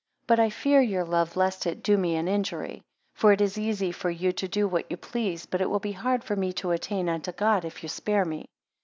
4 0.21 0.23
But 0.25 0.39
I 0.39 0.49
fear 0.49 0.81
your 0.81 1.03
love, 1.05 1.37
lest 1.37 1.67
it 1.67 1.83
do 1.83 1.95
me 1.95 2.15
an 2.15 2.27
injury; 2.27 2.81
for 3.13 3.31
it 3.33 3.39
is 3.39 3.59
easy 3.59 3.91
for 3.91 4.09
you 4.09 4.31
to 4.31 4.47
do 4.47 4.67
what 4.67 4.89
you 4.89 4.97
please; 4.97 5.45
but 5.45 5.61
it 5.61 5.69
will 5.69 5.77
be 5.77 5.91
hard 5.91 6.23
for 6.23 6.35
me 6.35 6.51
to 6.53 6.71
attain 6.71 7.07
unto 7.07 7.31
God, 7.31 7.63
if 7.65 7.83
you 7.83 7.87
spare 7.89 8.25
me. 8.25 8.47